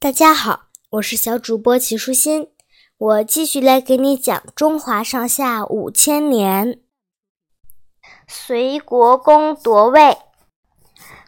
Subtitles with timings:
[0.00, 2.52] 大家好，我是小主播齐舒心，
[2.98, 6.80] 我继续来给你讲中华上下五千年。
[8.28, 10.16] 隋国公夺位。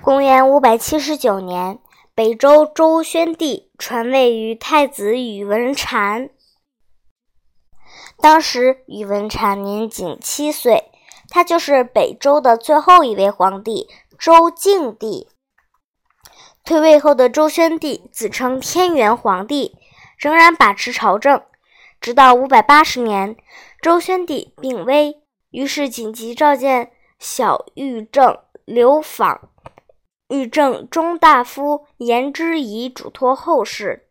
[0.00, 1.78] 公元五百七十九年，
[2.14, 6.30] 北周周宣帝传位于太子宇文阐。
[8.16, 10.90] 当时宇文阐年仅七岁，
[11.28, 15.28] 他就是北周的最后一位皇帝周敬帝。
[16.64, 19.76] 退位后的周宣帝自称天元皇帝，
[20.16, 21.42] 仍然把持朝政，
[22.00, 23.36] 直到五百八十年，
[23.82, 29.50] 周宣帝病危，于是紧急召见小御正刘访、
[30.28, 34.08] 御正中大夫颜之仪，嘱托后事。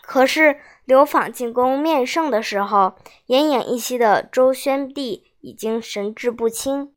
[0.00, 2.94] 可是刘访进宫面圣的时候，
[3.26, 6.94] 奄奄一息的周宣帝已经神志不清。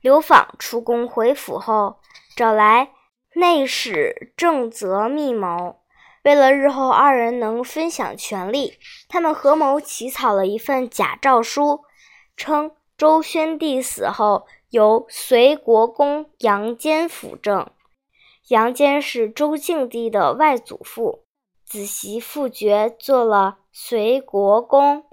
[0.00, 2.00] 刘访出宫回府后，
[2.34, 2.92] 找来。
[3.38, 5.76] 内史正则密谋，
[6.24, 11.84] 为了日后二人能分享权力，他们合谋起草了一份假诏书，
[12.36, 17.70] 称周宣帝死后由隋国公杨坚辅政。
[18.48, 21.24] 杨坚是周敬帝的外祖父，
[21.64, 25.04] 子媳妇爵做了隋国公。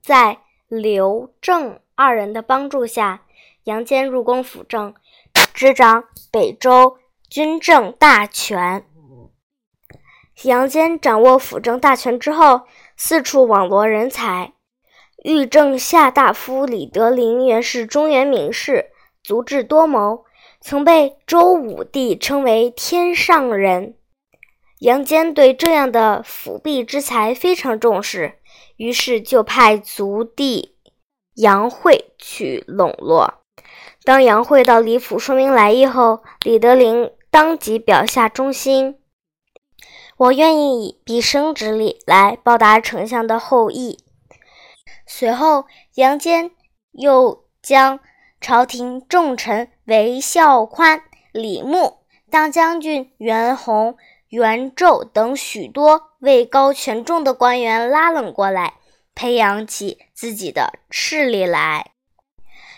[0.00, 3.24] 在刘正二人的帮助下，
[3.64, 4.94] 杨坚入宫辅政。
[5.56, 6.98] 执掌北周
[7.30, 8.84] 军政大权。
[10.42, 14.52] 杨坚掌握辅政大权之后，四处网罗人才。
[15.24, 18.90] 御正下大夫李德林原是中原名士，
[19.22, 20.26] 足智多谋，
[20.60, 23.96] 曾被周武帝称为天上人。
[24.80, 28.38] 杨坚对这样的辅弼之才非常重视，
[28.76, 30.76] 于是就派族弟
[31.36, 33.45] 杨惠去笼络。
[34.04, 39.00] 当杨惠到李府说明来意后，李德林当即表下忠心
[40.16, 43.98] ：“我愿意以毕生之力来报答丞相的厚意。”
[45.06, 46.52] 随后，杨坚
[46.92, 47.98] 又将
[48.40, 51.02] 朝廷重臣韦孝宽、
[51.32, 51.98] 李牧、
[52.30, 53.96] 大将军袁弘、
[54.28, 58.74] 袁胄等许多位高权重的官员拉拢过来，
[59.14, 61.95] 培养起自己的势力来。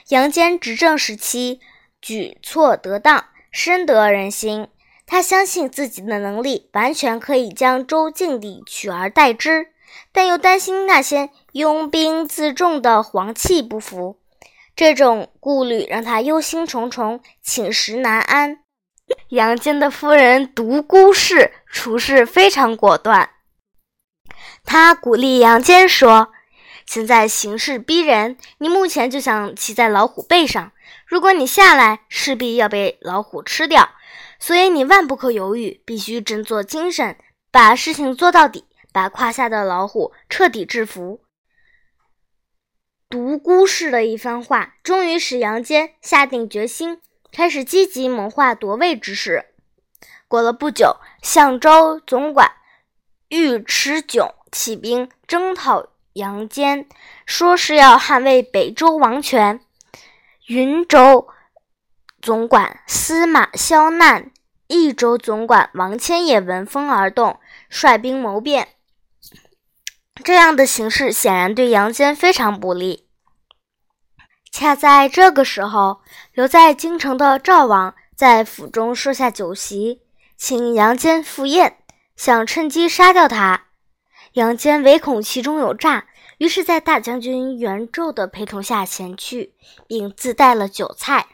[0.08, 1.60] 杨坚执政时期
[2.00, 4.68] 举措得当，深得人心。
[5.06, 9.68] 他相信自己的能力完全可以将周敬帝取而代之，
[10.10, 14.18] 但又担心那些拥兵自重的皇戚不服。
[14.74, 18.60] 这种顾虑让他忧心忡忡，寝食难安。
[19.28, 23.30] 杨坚的夫人独孤氏处事非常果断，
[24.64, 26.32] 他鼓励杨坚说。
[26.88, 30.72] 现在形势逼人，你目前就想骑在老虎背上。
[31.06, 33.90] 如果你下来，势必要被老虎吃掉。
[34.40, 37.18] 所以你万不可犹豫，必须振作精神，
[37.50, 41.20] 把事情做到底，把胯下的老虎彻底制服。
[43.10, 49.44] 独孤氏的一番话，终于使杨坚下定决心，开始积极谋划夺位之事。
[50.26, 52.50] 过了不久，相州总管
[53.28, 55.90] 尉迟迥起兵征讨。
[56.18, 56.84] 杨坚
[57.24, 59.60] 说是要捍卫北周王权。
[60.46, 61.28] 云州
[62.20, 64.32] 总管司马萧难、
[64.66, 68.68] 益州总管王谦也闻风而动，率兵谋变。
[70.24, 73.06] 这样的形势显然对杨坚非常不利。
[74.50, 76.00] 恰在这个时候，
[76.32, 80.02] 留在京城的赵王在府中设下酒席，
[80.36, 81.78] 请杨坚赴宴，
[82.16, 83.66] 想趁机杀掉他。
[84.32, 86.07] 杨坚唯恐其中有诈，
[86.38, 89.54] 于是，在大将军袁胄的陪同下前去，
[89.86, 91.26] 并自带了酒菜。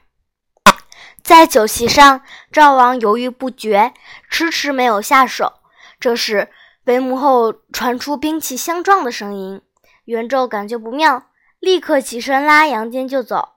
[1.22, 3.92] 在酒席上，赵王犹豫不决，
[4.31, 5.53] 迟迟没有下手。
[6.00, 6.48] 这时，
[6.87, 9.60] 帷幕后传出兵器相撞的声音。
[10.06, 11.26] 袁胄感觉不妙，
[11.60, 13.50] 立刻起身拉杨坚就走。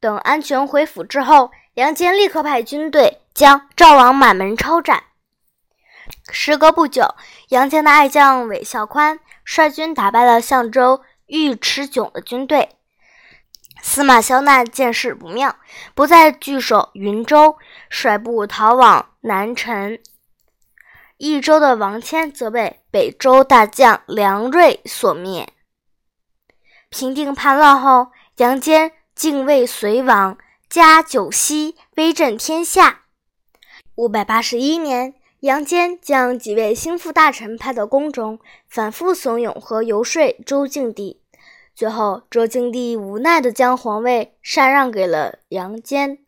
[0.00, 5.02] 等安全回府之后，杨坚立刻派军队将赵王满门抄斩。
[6.30, 7.14] 时隔不久，
[7.48, 12.70] 杨坚的爱将韦孝宽率军打败了相州尉迟迥的军队。
[13.80, 15.56] 司马萧难见势不妙，
[15.94, 17.56] 不再据守云州，
[17.88, 20.00] 率部逃往南陈。
[21.16, 25.52] 益州的王谦则被北周大将梁锐所灭。
[26.90, 30.38] 平定叛乱后，杨坚敬畏隋王，
[30.68, 33.02] 加九锡，威震天下。
[33.94, 35.14] 五百八十一年。
[35.40, 41.20] 杨坚将几位心腹大臣派到宫中，反复怂恿和游说周敬帝。
[41.74, 46.18] 最后，周敬帝无奈地将皇位禅让给了杨坚。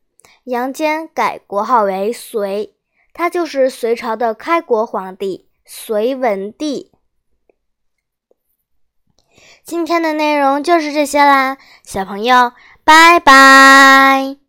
[0.44, 2.74] 杨坚改国号为隋，
[3.12, 6.92] 他就是隋朝的开国皇帝隋文帝。
[9.64, 12.52] 今天的内容就是这些啦，小朋友，
[12.84, 14.39] 拜拜。